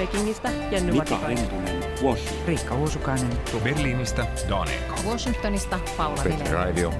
[0.00, 1.18] Pekingistä Jenny Mika.
[1.18, 2.46] Hentunen, Washington.
[2.46, 3.30] Riikka Uusukainen,
[3.64, 4.94] Berliinistä Daneeka.
[5.08, 6.52] Washingtonista Paula Petri Vilén.
[6.52, 6.92] Raivio.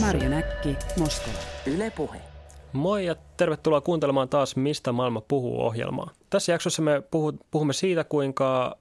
[0.00, 1.36] Marja Näkki, Moskova.
[1.66, 2.18] Yle Puhe.
[2.72, 6.10] Moi ja tervetuloa kuuntelemaan taas Mistä maailma puhuu ohjelmaa.
[6.30, 8.78] Tässä jaksossa me puhu, puhumme siitä, kuinka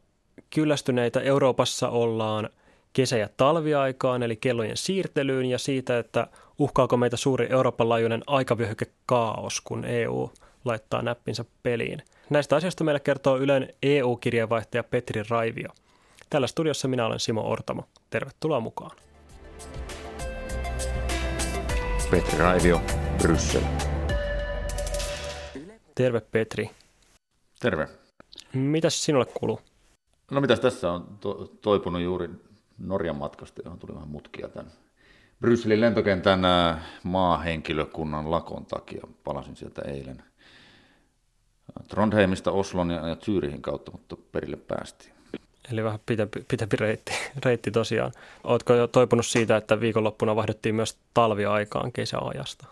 [0.49, 2.49] kyllästyneitä Euroopassa ollaan
[2.93, 6.27] kesä- ja talviaikaan, eli kellojen siirtelyyn ja siitä, että
[6.59, 10.29] uhkaako meitä suuri Euroopan laajuinen aikavyöhykekaos, kun EU
[10.65, 12.03] laittaa näppinsä peliin.
[12.29, 15.69] Näistä asioista meille kertoo Ylen EU-kirjeenvaihtaja Petri Raivio.
[16.29, 17.83] Tällä studiossa minä olen Simo Ortamo.
[18.09, 18.97] Tervetuloa mukaan.
[22.11, 22.81] Petri Raivio,
[23.21, 23.61] Bryssel.
[25.95, 26.69] Terve Petri.
[27.59, 27.87] Terve.
[28.53, 29.59] Mitäs sinulle kuuluu?
[30.31, 32.29] No mitäs tässä on to- toipunut juuri
[32.77, 34.71] Norjan matkasta, johon tuli vähän mutkia tämän
[35.41, 36.41] Brysselin lentokentän
[37.03, 39.03] maahenkilökunnan lakon takia.
[39.23, 40.23] Palasin sieltä eilen
[41.87, 45.13] Trondheimista Oslon ja, ja Zyrihin kautta, mutta perille päästiin.
[45.71, 47.11] Eli vähän pitempi, pitempi reitti,
[47.45, 48.11] reitti tosiaan.
[48.43, 52.67] Oletko jo toipunut siitä, että viikonloppuna vaihdettiin myös talviaikaan kesäajasta?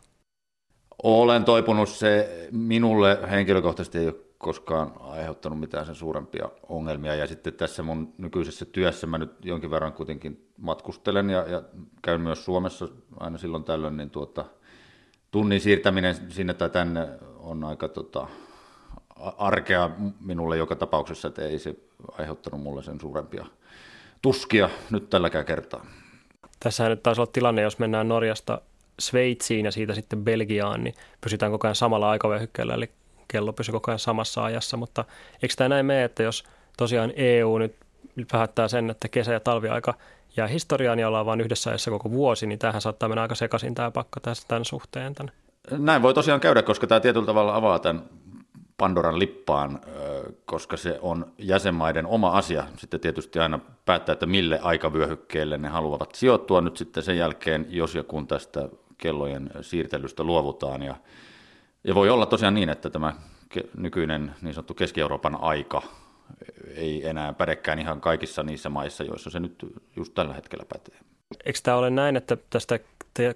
[1.03, 7.15] Olen toipunut, se minulle henkilökohtaisesti ei ole koskaan aiheuttanut mitään sen suurempia ongelmia.
[7.15, 11.61] Ja sitten tässä mun nykyisessä työssä mä nyt jonkin verran kuitenkin matkustelen ja, ja
[12.01, 12.87] käyn myös Suomessa
[13.19, 14.45] aina silloin tällöin, niin tuota,
[15.31, 17.07] tunnin siirtäminen sinne tai tänne
[17.39, 18.27] on aika tota,
[19.37, 21.75] arkea minulle joka tapauksessa, että ei se
[22.17, 23.45] aiheuttanut mulle sen suurempia
[24.21, 25.85] tuskia nyt tälläkään kertaa.
[26.59, 28.61] Tässähän nyt taisi olla tilanne, jos mennään Norjasta
[28.99, 32.89] Sveitsiin ja siitä sitten Belgiaan, niin pysytään koko ajan samalla aikavyöhykkeellä, eli
[33.27, 35.05] kello pysyy koko ajan samassa ajassa, mutta
[35.43, 36.43] eikö tämä näin mene, että jos
[36.77, 37.75] tosiaan EU nyt
[38.31, 39.93] päättää sen, että kesä- ja talviaika
[40.37, 43.75] jää historiaan ja ollaan vain yhdessä ajassa koko vuosi, niin tähän saattaa mennä aika sekaisin
[43.75, 45.15] tämä pakka tässä tämän suhteen.
[45.15, 45.31] Tämän.
[45.71, 48.03] Näin voi tosiaan käydä, koska tämä tietyllä tavalla avaa tämän
[48.81, 49.79] Pandoran lippaan,
[50.45, 52.63] koska se on jäsenmaiden oma asia.
[52.77, 57.95] Sitten tietysti aina päättää, että mille aikavyöhykkeelle ne haluavat sijoittua nyt sitten sen jälkeen, jos
[57.95, 60.83] ja kun tästä kellojen siirtelystä luovutaan.
[60.83, 60.95] Ja,
[61.83, 63.13] ja voi olla tosiaan niin, että tämä
[63.77, 65.81] nykyinen niin sanottu Keski-Euroopan aika
[66.75, 69.65] ei enää pädekään ihan kaikissa niissä maissa, joissa se nyt
[69.95, 70.95] just tällä hetkellä pätee.
[71.45, 72.79] Eikö tämä ole näin, että tästä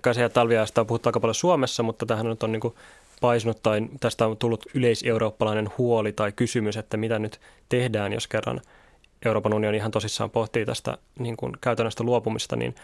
[0.01, 2.75] kesä- ja talviajasta puhuttu aika paljon Suomessa, mutta tähän nyt on niin kuin
[3.21, 7.39] paisunut tai tästä on tullut yleiseurooppalainen huoli tai kysymys, että mitä nyt
[7.69, 8.61] tehdään, jos kerran
[9.25, 12.75] Euroopan unioni ihan tosissaan pohtii tästä niin kuin käytännöstä luopumista, niin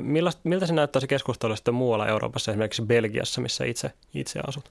[0.00, 4.70] millaista, miltä se näyttää se keskustelu sitten muualla Euroopassa, esimerkiksi Belgiassa, missä itse, itse asut?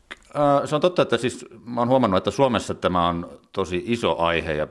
[0.66, 4.54] Se on totta, että siis mä oon huomannut, että Suomessa tämä on tosi iso aihe
[4.54, 4.68] ja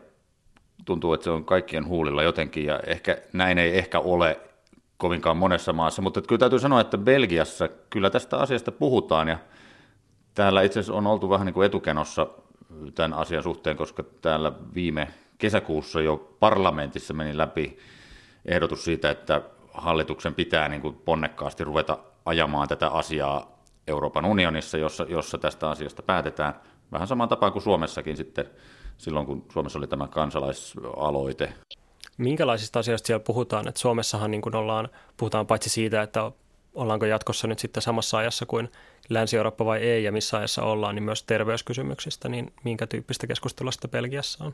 [0.84, 4.40] tuntuu, että se on kaikkien huulilla jotenkin ja ehkä näin ei ehkä ole
[4.96, 9.38] kovinkaan monessa maassa, mutta kyllä täytyy sanoa, että Belgiassa kyllä tästä asiasta puhutaan ja
[10.38, 12.26] täällä itse asiassa on oltu vähän niin kuin etukenossa
[12.94, 17.78] tämän asian suhteen, koska täällä viime kesäkuussa jo parlamentissa meni läpi
[18.44, 25.06] ehdotus siitä, että hallituksen pitää niin kuin ponnekkaasti ruveta ajamaan tätä asiaa Euroopan unionissa, jossa,
[25.08, 26.54] jossa tästä asiasta päätetään.
[26.92, 28.50] Vähän samaan tapaan kuin Suomessakin sitten
[28.98, 31.52] silloin, kun Suomessa oli tämä kansalaisaloite.
[32.18, 33.68] Minkälaisista asioista siellä puhutaan?
[33.68, 36.32] Että Suomessahan niin kuin ollaan, puhutaan paitsi siitä, että
[36.78, 38.68] ollaanko jatkossa nyt sitten samassa ajassa kuin
[39.08, 43.90] Länsi-Eurooppa vai ei ja missä ajassa ollaan, niin myös terveyskysymyksistä, niin minkä tyyppistä keskustelua sitten
[43.90, 44.52] Belgiassa on?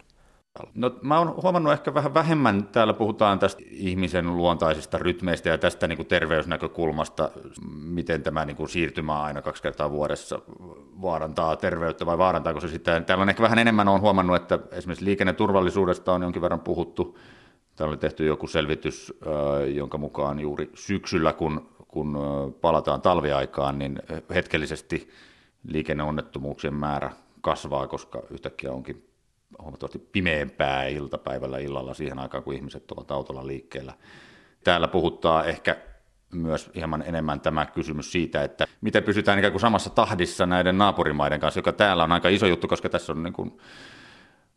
[0.74, 5.88] No, mä oon huomannut ehkä vähän vähemmän, täällä puhutaan tästä ihmisen luontaisista rytmeistä ja tästä
[5.88, 7.30] niin kuin terveysnäkökulmasta,
[7.82, 10.38] miten tämä niin kuin siirtymä aina kaksi kertaa vuodessa
[11.02, 13.00] vaarantaa terveyttä vai vaarantaako se sitä.
[13.00, 17.18] Täällä on ehkä vähän enemmän, on huomannut, että esimerkiksi liikenneturvallisuudesta on jonkin verran puhuttu.
[17.76, 19.12] Täällä oli tehty joku selvitys,
[19.74, 22.18] jonka mukaan juuri syksyllä, kun, kun
[22.60, 23.98] palataan talviaikaan, niin
[24.34, 25.10] hetkellisesti
[25.68, 27.10] liikenneonnettomuuksien määrä
[27.40, 29.08] kasvaa, koska yhtäkkiä onkin
[29.62, 33.92] huomattavasti pimeämpää iltapäivällä illalla siihen aikaan, kun ihmiset ovat autolla liikkeellä.
[34.64, 35.76] Täällä puhuttaa ehkä
[36.32, 41.40] myös hieman enemmän tämä kysymys siitä, että miten pysytään ikään kuin samassa tahdissa näiden naapurimaiden
[41.40, 43.58] kanssa, joka täällä on aika iso juttu, koska tässä on niin kuin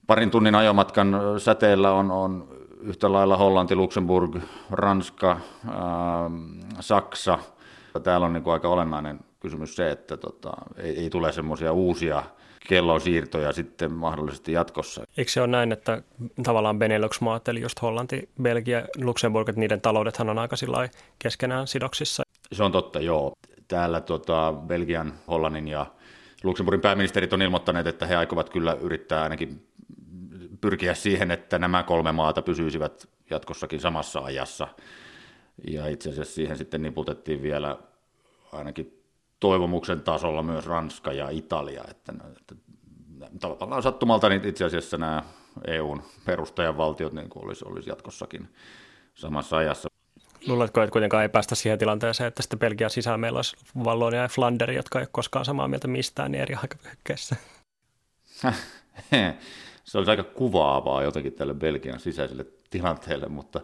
[0.07, 2.47] parin tunnin ajomatkan säteellä on, on
[2.81, 4.35] yhtä lailla Hollanti, Luxemburg,
[4.71, 6.31] Ranska, ää,
[6.79, 7.39] Saksa.
[8.03, 12.23] Täällä on niin kuin aika olennainen kysymys se, että tota, ei, ei tule semmoisia uusia
[12.67, 15.03] kellonsiirtoja sitten mahdollisesti jatkossa.
[15.17, 16.01] Eikö se ole näin, että
[16.43, 20.89] tavallaan Benelux-maat, eli just Hollanti, Belgia, Luxemburg, että niiden taloudethan on aika sillä
[21.19, 22.23] keskenään sidoksissa?
[22.51, 23.33] Se on totta, joo.
[23.67, 25.85] Täällä tota, Belgian, Hollannin ja
[26.43, 29.67] Luxemburgin pääministerit on ilmoittaneet, että he aikovat kyllä yrittää ainakin
[30.61, 34.67] pyrkiä siihen, että nämä kolme maata pysyisivät jatkossakin samassa ajassa.
[35.67, 37.77] Ja itse asiassa siihen sitten niputettiin vielä
[38.51, 39.03] ainakin
[39.39, 42.55] toivomuksen tasolla myös Ranska ja Italia, että, että
[43.39, 45.23] tavallaan sattumalta niin itse asiassa nämä
[45.67, 48.49] EUn perustajavaltiot niin kuin olisi, olisi jatkossakin
[49.15, 49.89] samassa ajassa.
[50.47, 54.27] Luuletko, että kuitenkaan ei päästä siihen tilanteeseen, että sitten Belgian sisällä meillä olisi Vallonia ja
[54.27, 57.35] Flanderi, jotka ei ole koskaan samaa mieltä mistään, niin eri aikavyöhykkeessä?
[59.87, 63.61] Se olisi aika kuvaavaa jotenkin tälle Belgian sisäiselle tilanteelle, mutta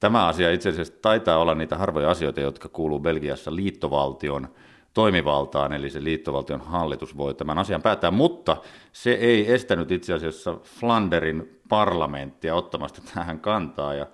[0.00, 4.48] tämä asia itse asiassa taitaa olla niitä harvoja asioita, jotka kuuluu Belgiassa liittovaltion
[4.94, 8.56] toimivaltaan, eli se liittovaltion hallitus voi tämän asian päättää, mutta
[8.92, 14.06] se ei estänyt itse asiassa Flanderin parlamenttia ottamasta tähän kantaa, ja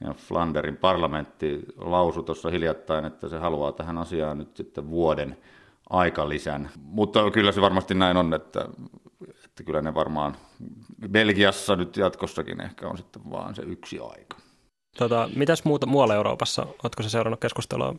[0.00, 5.36] ja Flanderin parlamentti lausui tuossa hiljattain, että se haluaa tähän asiaan nyt sitten vuoden
[5.90, 6.70] aikalisän.
[6.82, 8.68] Mutta kyllä se varmasti näin on, että,
[9.44, 10.36] että kyllä ne varmaan
[11.10, 14.36] Belgiassa nyt jatkossakin ehkä on sitten vaan se yksi aika.
[14.98, 16.66] Tota, mitäs muuta muualla Euroopassa?
[16.82, 17.94] Oletko se seurannut keskustelua?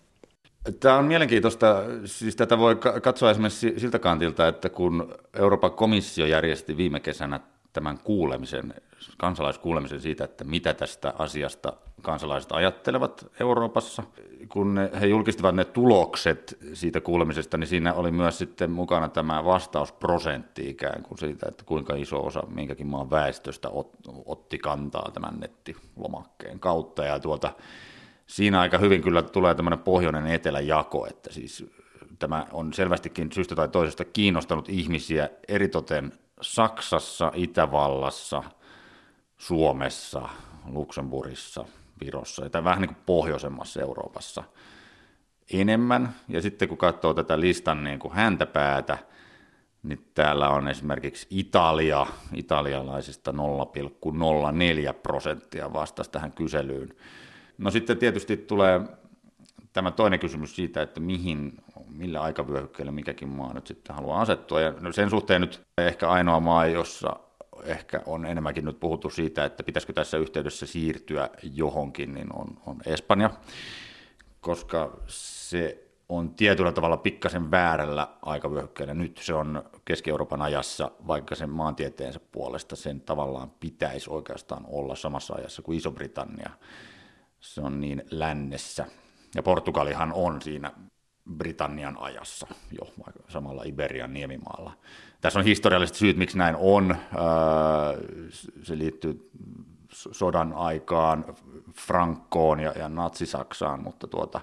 [0.80, 1.84] Tämä on mielenkiintoista.
[2.06, 7.40] Siis tätä voi katsoa esimerkiksi siltä kantilta, että kun Euroopan komissio järjesti viime kesänä
[7.74, 8.74] tämän kuulemisen,
[9.18, 14.04] kansalaiskuulemisen siitä, että mitä tästä asiasta kansalaiset ajattelevat Euroopassa.
[14.50, 20.70] Kun he julkistivat ne tulokset siitä kuulemisesta, niin siinä oli myös sitten mukana tämä vastausprosentti
[20.70, 23.90] ikään kuin siitä, että kuinka iso osa minkäkin maan väestöstä ot,
[24.26, 27.04] otti kantaa tämän nettilomakkeen kautta.
[27.04, 27.54] Ja tuota,
[28.28, 31.66] siinä aika hyvin kyllä tulee tämmöinen pohjoinen eteläjako, että siis
[32.20, 36.12] tämä on selvästikin syystä tai toisesta kiinnostanut ihmisiä eritoten
[36.42, 38.44] Saksassa, Itävallassa,
[39.38, 40.30] Suomessa,
[40.66, 41.66] Luxemburgissa,
[42.02, 44.44] Virossa, tai vähän niin kuin pohjoisemmassa Euroopassa
[45.54, 46.16] enemmän.
[46.28, 48.98] Ja sitten kun katsoo tätä listan niin kuin häntäpäätä,
[49.84, 56.94] niin täällä on esimerkiksi Italia, italialaisista 0,04 prosenttia vastasi tähän kyselyyn.
[57.58, 58.82] No sitten tietysti tulee
[59.74, 61.58] tämä toinen kysymys siitä, että mihin,
[61.90, 64.62] millä aikavyöhykkeellä mikäkin maa nyt sitten haluaa asettua.
[64.62, 67.20] Ja sen suhteen nyt ehkä ainoa maa, jossa
[67.68, 72.78] ehkä on enemmänkin nyt puhuttu siitä, että pitäisikö tässä yhteydessä siirtyä johonkin, niin on, on
[72.86, 73.30] Espanja,
[74.42, 78.94] koska se on tietyllä tavalla pikkasen väärällä aikavyöhykkeellä.
[78.94, 85.34] Nyt se on Keski-Euroopan ajassa, vaikka sen maantieteensä puolesta sen tavallaan pitäisi oikeastaan olla samassa
[85.34, 86.50] ajassa kuin Iso-Britannia.
[87.40, 88.86] Se on niin lännessä.
[89.36, 90.72] Ja Portugalihan on siinä
[91.34, 92.94] Britannian ajassa jo
[93.28, 94.74] samalla Iberian niemimaalla.
[95.22, 96.96] Tässä on historialliset syyt, miksi näin on.
[98.64, 99.30] Se liittyy
[99.92, 101.26] sodan aikaan,
[101.74, 104.42] Frankkoon ja, ja Natsi-Saksaan, mutta tuota,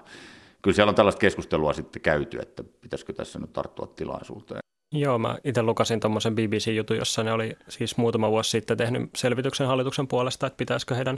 [0.61, 4.59] kyllä siellä on tällaista keskustelua sitten käyty, että pitäisikö tässä nyt tarttua tilaisuuteen.
[4.91, 9.67] Joo, mä itse lukasin tuommoisen BBC-jutun, jossa ne oli siis muutama vuosi sitten tehnyt selvityksen
[9.67, 11.17] hallituksen puolesta, että pitäisikö heidän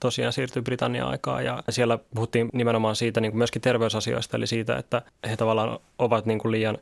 [0.00, 4.76] tosiaan siirtyä Britannian aikaan ja siellä puhuttiin nimenomaan siitä niin kuin myöskin terveysasioista, eli siitä,
[4.76, 6.78] että he tavallaan ovat niin kuin liian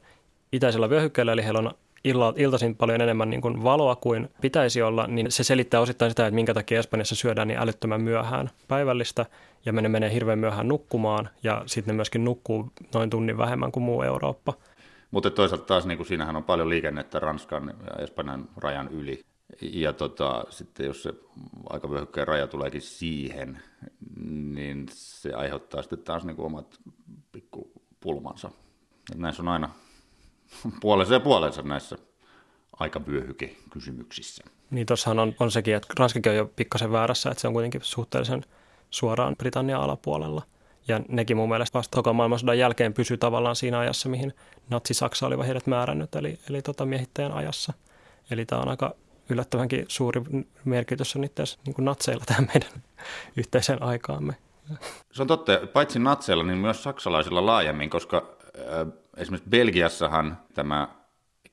[0.53, 1.75] itäisellä vyöhykkeellä, eli heillä on
[2.37, 6.35] iltaisin paljon enemmän niin kuin valoa kuin pitäisi olla, niin se selittää osittain sitä, että
[6.35, 9.27] minkä takia Espanjassa syödään niin älyttömän myöhään päivällistä
[9.65, 13.85] ja ne menee hirveän myöhään nukkumaan ja sitten ne myöskin nukkuu noin tunnin vähemmän kuin
[13.85, 14.55] muu Eurooppa.
[15.11, 19.25] Mutta toisaalta taas niin kuin siinähän on paljon liikennettä Ranskan ja Espanjan rajan yli.
[19.63, 21.13] Ja tota, sitten jos se
[21.71, 23.63] aikavyöhykkeen raja tuleekin siihen,
[24.55, 26.81] niin se aiheuttaa sitten taas niin kuin omat
[27.33, 28.51] pikkupulmansa.
[29.13, 29.71] Et näissä on aina
[30.81, 31.99] puolensa ja puolensa näissä
[32.81, 34.45] aikavyöhykekysymyksissä.
[34.71, 37.81] Niin tuossahan on, on sekin, että Ranskakin on jo pikkasen väärässä, että se on kuitenkin
[37.85, 38.45] suhteellisen
[38.91, 40.43] suoraan Britannian alapuolella.
[40.89, 44.33] Ja nekin mun mielestä vasta toka maailmansodan jälkeen pysyy tavallaan siinä ajassa, mihin
[44.71, 47.73] Natsi-Saksa oli heidät määrännyt, eli, eli tota miehittäjän ajassa.
[48.31, 48.95] Eli tämä on aika
[49.29, 50.23] yllättävänkin suuri
[50.65, 52.83] merkitys on itse asiassa niin natseilla tähän meidän
[53.37, 54.37] yhteiseen aikaamme.
[55.13, 60.89] Se on totta, paitsi natseilla, niin myös saksalaisilla laajemmin, koska äh, esimerkiksi Belgiassahan tämä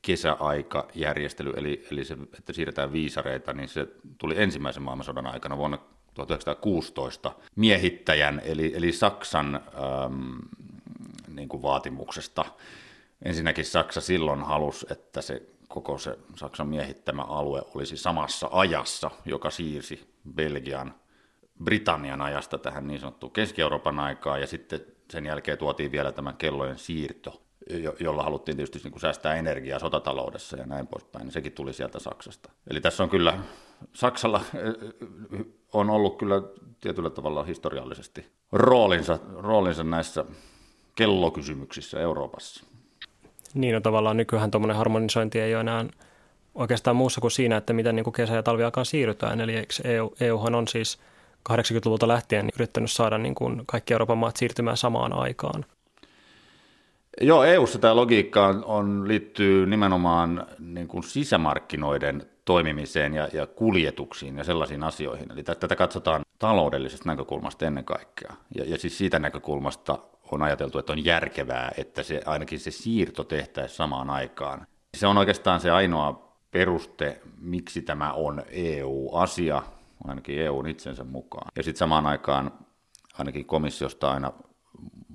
[0.02, 3.86] kesäaikajärjestely, eli, eli se, että siirretään viisareita, niin se
[4.18, 5.78] tuli ensimmäisen maailmansodan aikana vuonna
[6.14, 10.38] 1916 miehittäjän, eli, eli Saksan äm,
[11.28, 12.44] niin kuin vaatimuksesta.
[13.24, 19.50] Ensinnäkin Saksa silloin halusi, että se koko se Saksan miehittämä alue olisi samassa ajassa, joka
[19.50, 20.94] siirsi Belgian
[21.64, 26.78] Britannian ajasta tähän niin sanottuun Keski-Euroopan aikaan, ja sitten sen jälkeen tuotiin vielä tämä kellojen
[26.78, 27.42] siirto,
[28.00, 31.98] jolla haluttiin tietysti niin kuin säästää energiaa sotataloudessa ja näin poispäin, niin sekin tuli sieltä
[31.98, 32.50] Saksasta.
[32.70, 33.38] Eli tässä on kyllä,
[33.92, 34.40] Saksalla
[35.72, 36.42] on ollut kyllä
[36.80, 40.24] tietyllä tavalla historiallisesti roolinsa, roolinsa näissä
[40.94, 42.64] kellokysymyksissä Euroopassa.
[43.54, 45.84] Niin, no tavallaan nykyään tuommoinen harmonisointi ei ole enää
[46.54, 49.40] oikeastaan muussa kuin siinä, että miten niin kuin kesä- ja talviaikaan siirrytään.
[49.40, 50.98] Eli EU, EUhan on siis
[51.48, 55.64] 80-luvulta lähtien yrittänyt saada niin kuin kaikki Euroopan maat siirtymään samaan aikaan.
[57.20, 64.38] Joo, EU-ssa tämä logiikka on, on, liittyy nimenomaan niin kuin sisämarkkinoiden toimimiseen ja, ja kuljetuksiin
[64.38, 65.32] ja sellaisiin asioihin.
[65.32, 68.32] Eli tätä katsotaan taloudellisesta näkökulmasta ennen kaikkea.
[68.54, 69.98] Ja, ja siis siitä näkökulmasta
[70.34, 74.66] on ajateltu, että on järkevää, että se, ainakin se siirto tehtäisiin samaan aikaan.
[74.96, 79.62] Se on oikeastaan se ainoa peruste, miksi tämä on EU-asia,
[80.08, 81.48] ainakin EUn itsensä mukaan.
[81.56, 82.52] Ja sitten samaan aikaan
[83.18, 84.32] ainakin komissiosta aina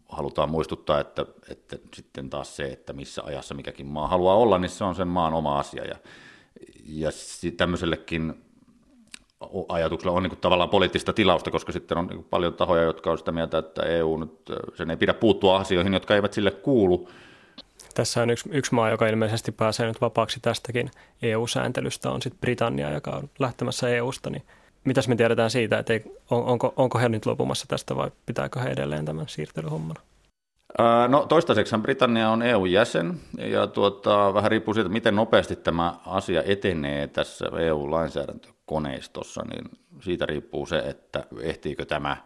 [0.10, 4.70] halutaan muistuttaa, että, että sitten taas se, että missä ajassa mikäkin maa haluaa olla, niin
[4.70, 5.86] se on sen maan oma asia.
[5.86, 5.96] Ja,
[6.86, 7.10] ja
[7.58, 8.47] tämmöisellekin
[9.70, 13.12] ajatuksella on niin kuin tavallaan poliittista tilausta, koska sitten on niin kuin paljon tahoja, jotka
[13.12, 14.32] on sitä mieltä, että EU nyt,
[14.75, 17.10] sen ei pidä puuttua asioihin, jotka eivät sille kuulu.
[17.94, 20.91] Tässä on yksi, yksi maa, joka ilmeisesti pääsee nyt vapaaksi tästäkin
[21.22, 24.44] EU-sääntelystä, on sitten Britannia, joka on lähtemässä EUsta, niin
[24.84, 28.60] mitäs me tiedetään siitä, että ei, on, onko, onko he nyt lopumassa tästä vai pitääkö
[28.60, 29.96] he edelleen tämän siirtelyhomman?
[31.08, 37.08] No toistaiseksi Britannia on EU-jäsen ja tuota, vähän riippuu siitä, miten nopeasti tämä asia etenee
[37.08, 37.46] tässä
[38.68, 39.66] EU-lainsäädäntökoneistossa, niin
[40.02, 42.18] siitä riippuu se, että ehtiikö tämä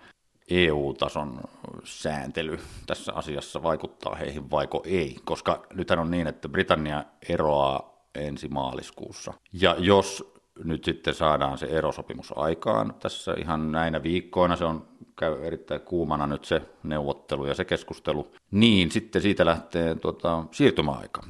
[0.49, 1.41] EU-tason
[1.83, 8.47] sääntely tässä asiassa vaikuttaa heihin vaiko ei, koska nythän on niin, että Britannia eroaa ensi
[8.47, 9.33] maaliskuussa.
[9.53, 10.33] Ja jos
[10.63, 16.27] nyt sitten saadaan se erosopimus aikaan tässä ihan näinä viikkoina, se on käy erittäin kuumana
[16.27, 21.23] nyt se neuvottelu ja se keskustelu, niin sitten siitä lähtee tuota, siirtymäaika,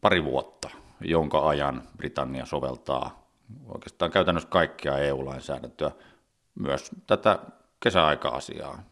[0.00, 0.70] pari vuotta,
[1.00, 3.21] jonka ajan Britannia soveltaa
[3.68, 5.90] oikeastaan käytännössä kaikkia EU-lainsäädäntöä,
[6.54, 7.38] myös tätä
[7.80, 8.82] kesäaika-asiaa.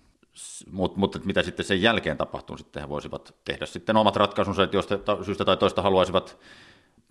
[0.71, 4.76] Mutta mut, mitä sitten sen jälkeen tapahtuu, sitten he voisivat tehdä sitten omat ratkaisunsa, että
[4.76, 6.38] jos te syystä tai toista haluaisivat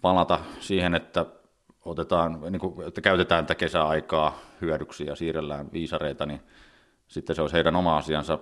[0.02, 1.26] palata siihen, että
[1.86, 6.42] otetaan, niin kuin, että käytetään tätä kesäaikaa hyödyksi ja siirrellään viisareita, niin
[7.08, 8.40] sitten se olisi heidän oma asiansa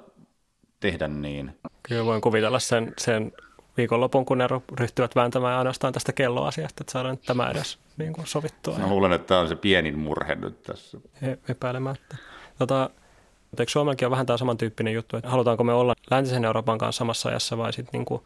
[0.80, 1.60] tehdä niin.
[1.84, 3.32] Kyllä voin kuvitella sen, sen
[3.78, 4.48] viikonlopun, kun ne
[4.80, 8.78] ryhtyvät vääntämään ainoastaan tästä kelloasiasta, että saadaan tämä edes niin kuin sovittua.
[8.78, 10.98] Mä luulen, että tämä on se pienin murhe nyt tässä.
[11.50, 12.18] Epäilemättä.
[12.60, 12.90] Tota,
[13.60, 17.30] eikö Suomellakin ole vähän tämä samantyyppinen juttu, että halutaanko me olla läntisen Euroopan kanssa samassa
[17.30, 18.22] ajassa vai sitten niin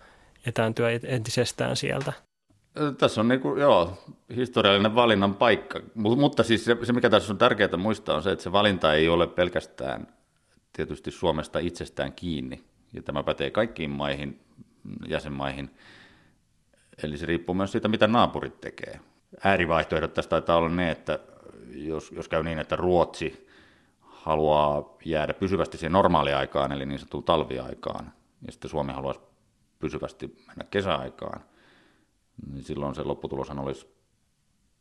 [0.46, 2.14] etääntyä entisestään sieltä?
[2.98, 3.98] Tässä on niin kuin, joo,
[4.36, 8.44] historiallinen valinnan paikka, mutta siis se, se, mikä tässä on tärkeää muistaa, on se, että
[8.44, 10.08] se valinta ei ole pelkästään
[10.74, 14.40] tietysti Suomesta itsestään kiinni, ja tämä pätee kaikkiin maihin,
[15.08, 15.76] jäsenmaihin,
[17.04, 19.00] eli se riippuu myös siitä, mitä naapurit tekee.
[19.44, 21.20] Äärivaihtoehdot tästä taitaa olla ne, että
[21.68, 23.48] jos, jos käy niin, että Ruotsi
[24.00, 28.14] haluaa jäädä pysyvästi siihen normaaliaikaan, eli niin sanottuun talviaikaan,
[28.46, 29.22] ja sitten Suomi haluaisi
[29.80, 31.42] pysyvästi mennä kesäaikaan,
[32.52, 33.96] niin silloin se lopputuloshan olisi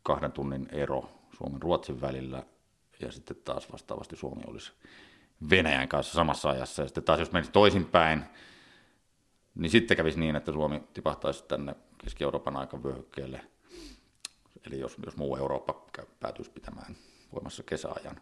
[0.03, 2.43] kahden tunnin ero Suomen Ruotsin välillä,
[2.99, 4.71] ja sitten taas vastaavasti Suomi olisi
[5.49, 6.81] Venäjän kanssa samassa ajassa.
[6.81, 8.23] Ja sitten taas jos menisi toisinpäin,
[9.55, 13.41] niin sitten kävisi niin, että Suomi tipahtaisi tänne Keski-Euroopan aikavyöhykkeelle.
[14.67, 15.85] Eli jos, jos muu Eurooppa
[16.19, 16.95] päätyisi pitämään
[17.33, 18.21] voimassa kesäajan.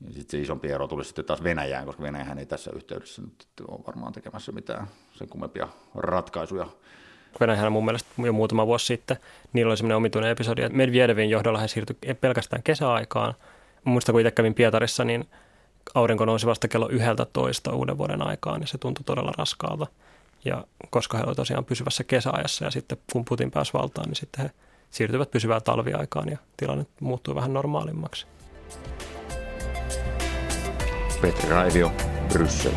[0.00, 3.46] Ja sitten se isompi ero tulisi sitten taas Venäjään, koska Venäjähän ei tässä yhteydessä nyt
[3.68, 6.66] ole varmaan tekemässä mitään sen kummempia ratkaisuja.
[7.40, 9.16] Venäjähän mun mielestä jo muutama vuosi sitten,
[9.52, 13.34] niillä oli semmoinen omituinen episodi, että Medvedevin johdolla he siirtyi pelkästään kesäaikaan.
[13.84, 15.28] Muista kun itse kävin Pietarissa, niin
[15.94, 19.86] aurinko nousi vasta kello 11 uuden vuoden aikaan ja se tuntui todella raskaalta.
[20.48, 24.44] Ja koska he olivat tosiaan pysyvässä kesäajassa ja sitten kun Putin pääsi valtaan, niin sitten
[24.44, 24.50] he
[24.90, 28.26] siirtyivät pysyvään talviaikaan ja tilanne muuttui vähän normaalimmaksi.
[31.20, 31.92] Petri Raivio,
[32.32, 32.72] Bryssel.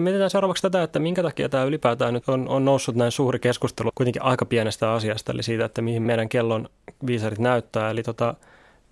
[0.00, 3.90] Mietitään seuraavaksi tätä, että minkä takia tämä ylipäätään nyt on, on noussut näin suuri keskustelu
[3.94, 6.68] kuitenkin aika pienestä asiasta, eli siitä, että mihin meidän kellon
[7.06, 7.90] viisarit näyttää.
[7.90, 8.34] Eli tota,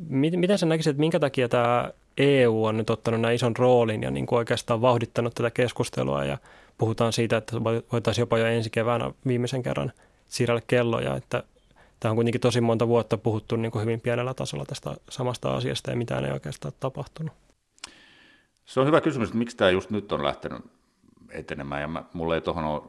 [0.09, 4.11] Miten sä näkisit, että minkä takia tämä EU on nyt ottanut näin ison roolin ja
[4.11, 6.39] niin kuin oikeastaan vauhdittanut tätä keskustelua ja
[6.79, 9.93] puhutaan siitä, että voitaisiin jopa jo ensi keväänä viimeisen kerran
[10.29, 11.43] siirrellä kelloja, että
[12.01, 15.91] tämä on kuitenkin tosi monta vuotta puhuttu niin kuin hyvin pienellä tasolla tästä samasta asiasta
[15.91, 17.33] ja mitään ei oikeastaan tapahtunut.
[18.65, 20.63] Se on hyvä kysymys, että miksi tämä just nyt on lähtenyt
[21.31, 22.83] etenemään ja mulla ei tuohon ole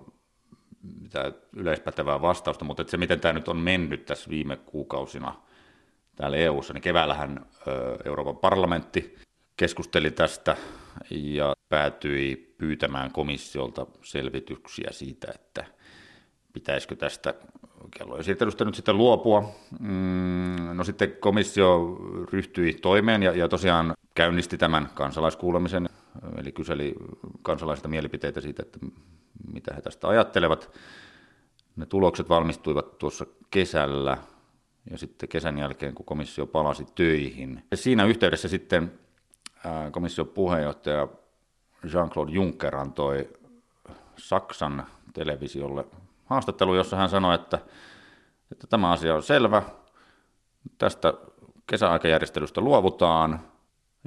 [1.01, 5.35] mitään yleispätevää vastausta, mutta että se miten tämä nyt on mennyt tässä viime kuukausina–
[6.15, 7.45] täällä EU-ssa, niin keväällähän
[8.05, 9.15] Euroopan parlamentti
[9.57, 10.57] keskusteli tästä
[11.11, 15.65] ja päätyi pyytämään komissiolta selvityksiä siitä, että
[16.53, 17.33] pitäisikö tästä
[17.97, 19.55] kellojen siirtelystä nyt sitten luopua.
[19.79, 21.97] Mm, no sitten komissio
[22.31, 25.89] ryhtyi toimeen ja, ja tosiaan käynnisti tämän kansalaiskuulemisen,
[26.37, 26.95] eli kyseli
[27.41, 28.79] kansalaisilta mielipiteitä siitä, että
[29.53, 30.71] mitä he tästä ajattelevat.
[31.75, 34.17] Ne tulokset valmistuivat tuossa kesällä
[34.91, 37.63] ja sitten kesän jälkeen, kun komissio palasi töihin.
[37.71, 38.99] Ja siinä yhteydessä sitten
[39.91, 41.07] komission puheenjohtaja
[41.83, 43.29] Jean-Claude Juncker antoi
[44.17, 45.85] Saksan televisiolle
[46.25, 47.59] haastattelu, jossa hän sanoi, että,
[48.51, 49.63] että tämä asia on selvä,
[50.77, 51.13] tästä
[51.67, 53.39] kesäaikajärjestelystä luovutaan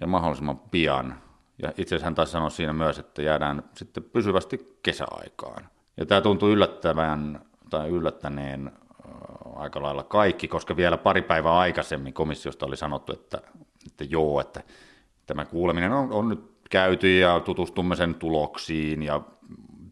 [0.01, 1.21] ja mahdollisimman pian.
[1.63, 5.69] Ja itse asiassa hän taisi sanoa siinä myös, että jäädään sitten pysyvästi kesäaikaan.
[5.97, 8.73] Ja tämä tuntuu yllättävän tai yllättäneen
[9.59, 13.41] aika lailla kaikki, koska vielä pari päivää aikaisemmin komissiosta oli sanottu, että,
[13.87, 14.63] että joo, että
[15.27, 19.21] tämä kuuleminen on, on nyt käyty ja tutustumme sen tuloksiin ja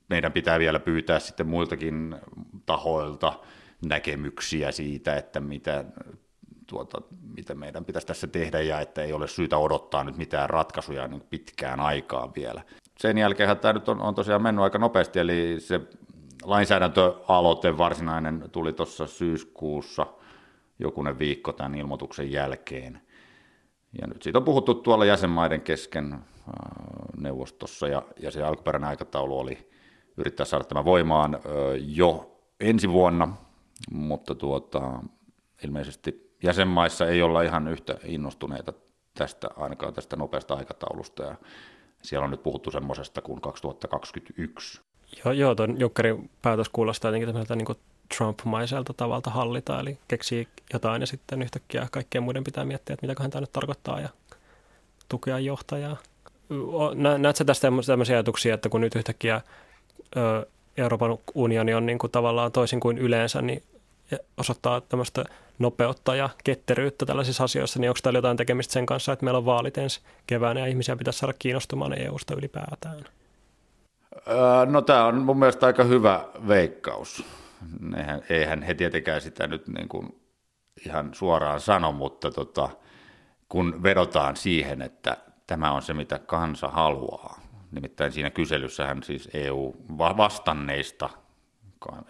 [0.09, 2.17] meidän pitää vielä pyytää sitten muiltakin
[2.67, 3.33] tahoilta
[3.89, 5.85] näkemyksiä siitä, että mitä,
[6.67, 7.03] tuota,
[7.37, 11.23] mitä meidän pitäisi tässä tehdä ja että ei ole syytä odottaa nyt mitään ratkaisuja niin
[11.31, 12.63] pitkään aikaan vielä.
[12.99, 15.81] Sen jälkeen tämä nyt on, on tosiaan mennyt aika nopeasti, eli se
[16.43, 20.07] lainsäädäntöaloite varsinainen tuli tuossa syyskuussa
[20.79, 23.01] jokunen viikko tämän ilmoituksen jälkeen.
[24.01, 26.21] Ja nyt siitä on puhuttu tuolla jäsenmaiden kesken äh,
[27.17, 29.71] neuvostossa ja, ja se alkuperäinen aikataulu oli
[30.17, 31.41] yrittää saada tämä voimaan äh,
[31.79, 33.37] jo ensi vuonna,
[33.91, 34.93] mutta tuota,
[35.65, 38.73] ilmeisesti jäsenmaissa ei olla ihan yhtä innostuneita
[39.15, 41.37] tästä, ainakaan tästä nopeasta aikataulusta ja
[42.03, 44.81] siellä on nyt puhuttu semmoisesta kuin 2021.
[45.25, 47.77] Joo, joo tuon Junckerin päätös kuulostaa jotenkin tämmöiseltä niin
[48.17, 53.31] Trump-maiselta tavalta hallita, eli keksii jotain ja sitten yhtäkkiä kaikkien muiden pitää miettiä, että mitäköhän
[53.31, 54.09] tämä nyt tarkoittaa ja
[55.09, 55.97] tukea johtajaa.
[57.19, 59.41] Näetkö tästä tämmöisiä ajatuksia, että kun nyt yhtäkkiä
[60.77, 63.63] Euroopan unioni on niin kuin tavallaan toisin kuin yleensä, niin
[64.37, 65.25] osoittaa tämmöistä
[65.59, 69.45] nopeutta ja ketteryyttä tällaisissa asioissa, niin onko täällä jotain tekemistä sen kanssa, että meillä on
[69.45, 73.05] vaalit ensi keväänä ja ihmisiä pitäisi saada kiinnostumaan EU-sta ylipäätään?
[74.67, 77.25] No tämä on mun mielestä aika hyvä veikkaus.
[77.97, 80.21] Eihän, eihän he tietenkään sitä nyt niin kuin
[80.87, 82.69] ihan suoraan sano, mutta tota,
[83.49, 85.17] kun vedotaan siihen, että
[85.47, 87.41] tämä on se, mitä kansa haluaa.
[87.73, 91.09] Nimittäin siinä kyselyssähän siis EU-vastanneista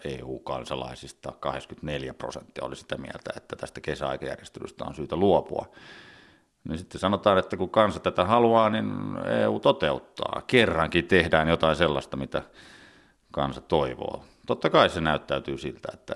[0.03, 5.65] EU-kansalaisista 84 prosenttia oli sitä mieltä, että tästä kesäaikajärjestelystä on syytä luopua.
[6.67, 8.91] Niin sitten sanotaan, että kun kansa tätä haluaa, niin
[9.43, 10.41] EU toteuttaa.
[10.47, 12.41] Kerrankin tehdään jotain sellaista, mitä
[13.31, 14.23] kansa toivoo.
[14.47, 16.15] Totta kai se näyttäytyy siltä, että,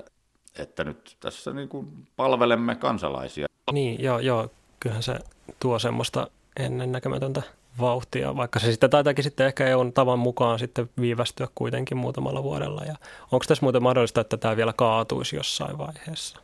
[0.60, 3.48] että nyt tässä niin kuin palvelemme kansalaisia.
[3.72, 5.20] Niin, joo, joo, kyllähän se
[5.60, 6.28] tuo semmoista
[6.60, 7.42] ennennäkemätöntä
[7.80, 12.82] vauhtia, vaikka se sitten taitaakin sitten ehkä EUn tavan mukaan sitten viivästyä kuitenkin muutamalla vuodella.
[12.82, 12.96] Ja
[13.32, 16.40] onko tässä muuten mahdollista, että tämä vielä kaatuisi jossain vaiheessa?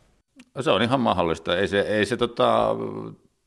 [0.60, 1.56] Se on ihan mahdollista.
[1.56, 2.76] Ei se, ei se tota,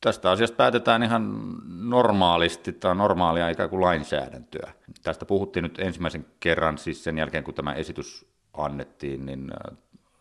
[0.01, 1.53] tästä asiasta päätetään ihan
[1.89, 4.73] normaalisti, tai normaalia ikään kuin lainsäädäntöä.
[5.03, 9.77] Tästä puhuttiin nyt ensimmäisen kerran, siis sen jälkeen kun tämä esitys annettiin, niin äh,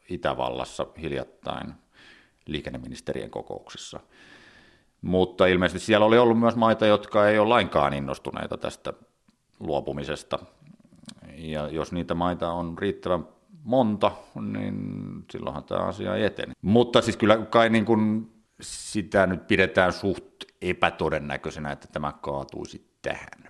[0.08, 1.74] Itävallassa hiljattain
[2.46, 4.00] liikenneministerien kokouksessa.
[5.02, 8.92] Mutta ilmeisesti siellä oli ollut myös maita, jotka ei ole lainkaan innostuneita tästä
[9.60, 10.38] luopumisesta.
[11.34, 13.28] Ja jos niitä maita on riittävän
[13.64, 14.74] monta, niin
[15.30, 16.52] silloinhan tämä asia ei etene.
[16.62, 18.30] Mutta siis kyllä kai niin kuin
[18.60, 20.24] sitä nyt pidetään suht
[20.62, 23.48] epätodennäköisenä, että tämä kaatuisi tähän.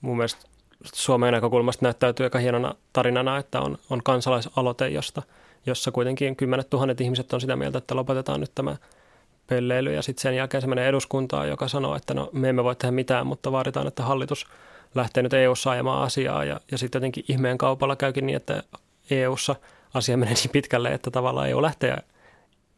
[0.00, 0.46] Mun mielestä
[0.94, 5.22] Suomen näkökulmasta näyttäytyy aika hienona tarinana, että on, on kansalaisaloite, josta,
[5.66, 8.76] jossa kuitenkin kymmenet tuhannet ihmiset on sitä mieltä, että lopetetaan nyt tämä
[9.46, 12.76] pelleily ja sitten sen jälkeen se menee eduskuntaan, joka sanoo, että no me emme voi
[12.76, 14.46] tehdä mitään, mutta vaaditaan, että hallitus
[14.94, 18.62] lähtee nyt EU-ssa ajamaan asiaa ja, ja sitten jotenkin ihmeen kaupalla käykin niin, että
[19.10, 19.56] EU-ssa
[19.94, 21.96] asia menee niin pitkälle, että tavallaan EU lähtee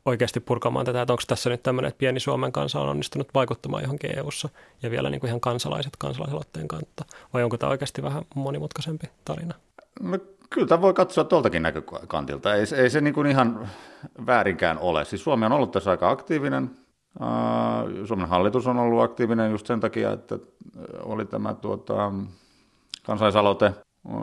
[0.06, 3.82] oikeasti purkamaan tätä, että onko tässä nyt tämmöinen, että pieni Suomen kansa on onnistunut vaikuttamaan
[3.82, 4.48] johonkin EU-ssa
[4.82, 9.54] ja vielä niin kuin ihan kansalaiset kansalaisaloitteen kantta, vai onko tämä oikeasti vähän monimutkaisempi tarina?
[10.00, 10.18] No,
[10.50, 12.54] kyllä tämä voi katsoa tuoltakin näkökantilta.
[12.54, 13.68] Ei, ei se niin kuin ihan
[14.26, 15.04] väärinkään ole.
[15.04, 16.70] Siis Suomi on ollut tässä aika aktiivinen.
[18.04, 20.38] Suomen hallitus on ollut aktiivinen just sen takia, että
[21.02, 22.12] oli tämä tuota,
[23.02, 23.72] kansalaisaloite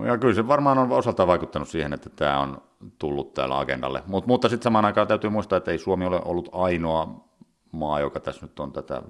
[0.05, 2.61] ja kyllä se varmaan on osaltaan vaikuttanut siihen, että tämä on
[2.99, 4.03] tullut täällä agendalle.
[4.07, 7.27] Mut, mutta sitten samaan aikaan täytyy muistaa, että ei Suomi ole ollut ainoa
[7.71, 9.01] maa, joka tässä nyt on tätä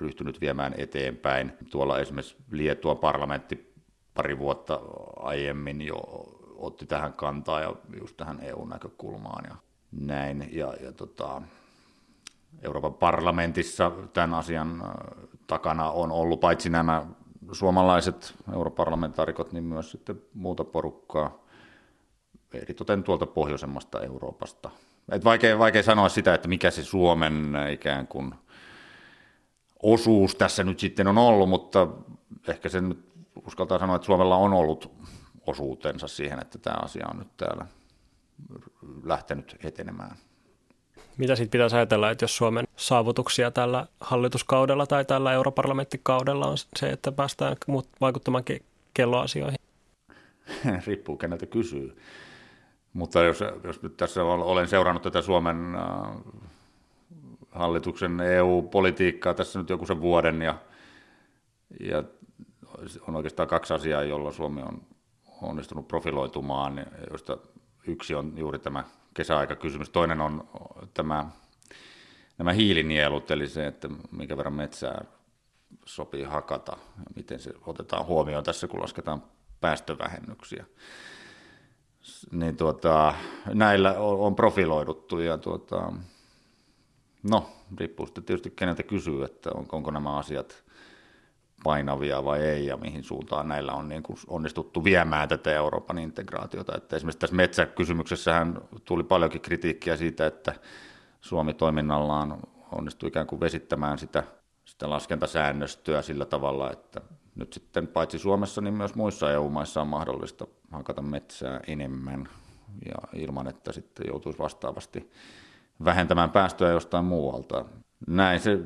[0.00, 1.52] ryhtynyt viemään eteenpäin.
[1.70, 3.74] Tuolla esimerkiksi Liettuan parlamentti
[4.14, 4.80] pari vuotta
[5.16, 5.96] aiemmin jo
[6.56, 9.56] otti tähän kantaa ja just tähän EU-näkökulmaan ja
[9.90, 10.48] näin.
[10.52, 11.42] Ja, ja tota,
[12.62, 14.82] Euroopan parlamentissa tämän asian
[15.46, 17.06] takana on ollut paitsi nämä
[17.52, 21.38] suomalaiset europarlamentaarikot, niin myös sitten muuta porukkaa,
[22.54, 24.70] eritoten tuolta pohjoisemmasta Euroopasta.
[25.12, 28.34] Et vaikea, vaikea sanoa sitä, että mikä se Suomen ikään kuin
[29.82, 31.88] osuus tässä nyt sitten on ollut, mutta
[32.48, 32.98] ehkä sen nyt
[33.46, 34.92] uskaltaa sanoa, että Suomella on ollut
[35.46, 37.66] osuutensa siihen, että tämä asia on nyt täällä
[39.04, 40.16] lähtenyt etenemään.
[41.16, 46.88] Mitä sitten pitäisi ajatella, että jos Suomen saavutuksia tällä hallituskaudella tai tällä europarlamenttikaudella on se,
[46.88, 47.56] että päästään
[48.00, 48.44] vaikuttamaan
[48.94, 49.58] kelloasioihin?
[50.86, 51.96] riippuu keneltä kysyy.
[52.96, 56.16] Mutta jos, jos nyt tässä olen seurannut tätä Suomen äh,
[57.50, 60.58] hallituksen EU-politiikkaa tässä nyt joku sen vuoden ja,
[61.80, 62.04] ja
[63.08, 64.82] on oikeastaan kaksi asiaa, jolla Suomi on
[65.42, 67.38] onnistunut profiloitumaan, joista
[67.86, 69.90] yksi on juuri tämä kesäaikakysymys.
[69.90, 70.48] Toinen on
[70.94, 71.30] tämä,
[72.38, 75.04] nämä hiilinielut, eli se, että minkä verran metsää
[75.84, 79.22] sopii hakata ja miten se otetaan huomioon tässä, kun lasketaan
[79.60, 80.64] päästövähennyksiä.
[82.32, 83.14] Niin tuota,
[83.54, 85.92] näillä on profiloiduttu ja tuota,
[87.30, 90.64] no, riippuu sitten tietysti keneltä kysyy, että onko, onko nämä asiat
[91.64, 96.76] painavia vai ei ja mihin suuntaan näillä on niin kuin onnistuttu viemään tätä Euroopan integraatiota.
[96.76, 100.54] Että esimerkiksi tässä metsäkysymyksessähän tuli paljonkin kritiikkiä siitä, että
[101.20, 102.38] Suomi toiminnallaan
[102.72, 104.22] onnistui ikään kuin vesittämään sitä,
[104.64, 107.00] sitä laskentasäännöstöä sillä tavalla, että
[107.36, 112.28] nyt sitten paitsi Suomessa, niin myös muissa EU-maissa on mahdollista hakata metsää enemmän
[112.86, 115.10] ja ilman, että sitten joutuisi vastaavasti
[115.84, 117.64] vähentämään päästöjä jostain muualta.
[118.06, 118.58] Näin se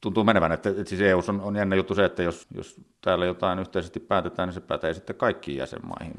[0.00, 3.24] tuntuu menevän, että, että siis EU on, on jännä juttu se, että jos, jos täällä
[3.24, 6.14] jotain yhteisesti päätetään, niin se pätee sitten kaikkiin jäsenmaihin.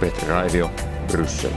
[0.00, 0.70] Petri Raivio,
[1.12, 1.50] Bryssel.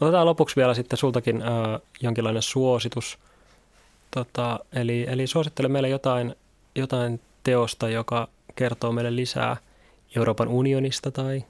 [0.00, 3.18] Otetaan lopuksi vielä sitten sultakin äh, jonkinlainen suositus.
[4.10, 6.34] Tota, eli, eli suosittele meille jotain,
[6.74, 9.56] jotain teosta, joka kertoo meille lisää
[10.16, 11.44] Euroopan unionista tai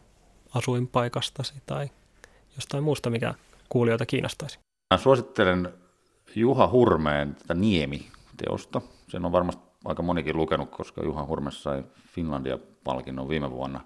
[0.55, 1.89] asuinpaikastasi tai
[2.57, 3.35] jostain muusta, mikä
[3.69, 4.59] kuulijoita kiinnostaisi.
[4.95, 5.69] Mä suosittelen
[6.35, 8.81] Juha Hurmeen tätä Niemi-teosta.
[9.09, 13.81] Sen on varmasti aika monikin lukenut, koska Juha Hurme sai Finlandia-palkinnon viime vuonna.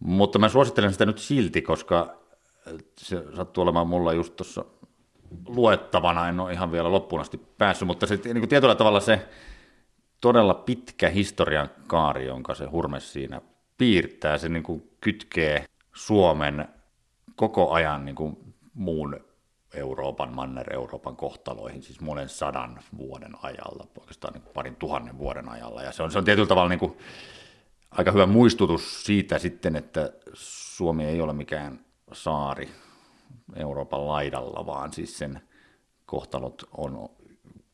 [0.00, 2.18] Mutta mä suosittelen sitä nyt silti, koska
[2.98, 4.64] se sattuu olemaan mulla just tuossa
[5.46, 9.28] luettavana, en ole ihan vielä loppuun asti päässyt, mutta se, niin kuin tietyllä tavalla se
[10.20, 13.40] todella pitkä historian kaari, jonka se Hurme siinä
[13.78, 16.68] piirtää, se niin kuin kytkee Suomen
[17.36, 19.20] koko ajan niin kuin muun
[19.74, 25.82] Euroopan, Manner-Euroopan kohtaloihin, siis monen sadan vuoden ajalla, oikeastaan niin parin tuhannen vuoden ajalla.
[25.82, 26.98] Ja se on, se on tietyllä tavalla niin kuin
[27.90, 31.80] aika hyvä muistutus siitä sitten, että Suomi ei ole mikään
[32.12, 32.70] saari
[33.56, 35.40] Euroopan laidalla, vaan siis sen
[36.06, 37.08] kohtalot on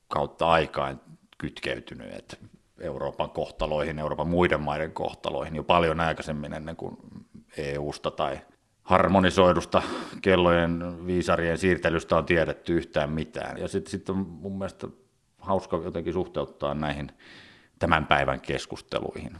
[0.09, 1.01] kautta aikaan
[1.39, 2.39] kytkeytyneet
[2.81, 6.97] Euroopan kohtaloihin, Euroopan muiden maiden kohtaloihin jo paljon aikaisemmin ennen kuin
[7.57, 8.41] EUsta tai
[8.83, 9.83] harmonisoidusta
[10.23, 13.59] kellojen viisarien siirtelystä on tiedetty yhtään mitään.
[13.59, 14.89] Ja sitten sit on mun mielestä
[15.39, 17.13] hauska jotenkin suhteuttaa näihin
[17.79, 19.33] tämän päivän keskusteluihin.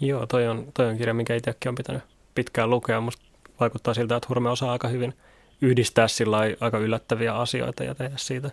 [0.00, 2.02] Joo, toi on, toi on kirja, minkä itsekin on pitänyt
[2.34, 3.00] pitkään lukea.
[3.00, 3.24] Musta
[3.60, 5.14] vaikuttaa siltä, että Hurme osaa aika hyvin
[5.60, 8.50] yhdistää sillä aika yllättäviä asioita ja tehdä siitä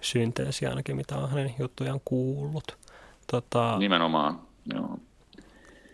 [0.00, 2.78] synteesiä ainakin, mitä on hänen juttujaan kuullut.
[3.26, 4.40] Tota, Nimenomaan,
[4.74, 4.98] joo.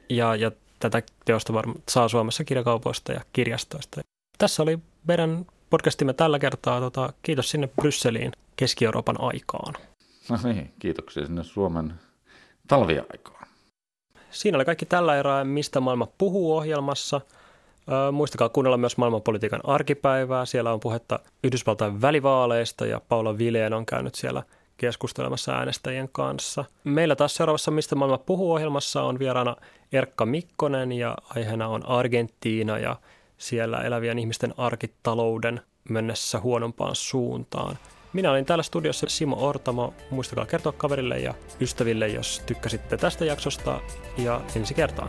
[0.09, 4.01] Ja, ja tätä teosta varmaan saa Suomessa kirjakaupoista ja kirjastoista.
[4.39, 6.81] Tässä oli meidän podcastimme tällä kertaa.
[6.81, 9.75] Tota, kiitos sinne Brysseliin Keski-Euroopan aikaan.
[10.29, 11.95] No niin, kiitoksia sinne Suomen
[12.69, 13.49] talviaikaan.
[14.31, 17.21] Siinä oli kaikki tällä erää, mistä maailma puhuu ohjelmassa.
[18.13, 20.47] Muistakaa kuunnella myös maailmanpolitiikan arkipäivää.
[20.47, 24.43] Siellä on puhetta Yhdysvaltain välivaaleista ja Paula Vileen on käynyt siellä–
[24.79, 26.65] keskustelemassa äänestäjien kanssa.
[26.85, 29.57] Meillä taas seuraavassa Mistä maailma puhuu ohjelmassa on vieraana
[29.93, 32.97] Erkka Mikkonen ja aiheena on Argentiina ja
[33.39, 37.79] siellä elävien ihmisten arkitalouden mennessä huonompaan suuntaan.
[38.13, 39.95] Minä olin täällä studiossa Simo Ortamo.
[40.11, 43.81] Muistakaa kertoa kaverille ja ystäville, jos tykkäsitte tästä jaksosta
[44.19, 45.09] ja ensi kertaan.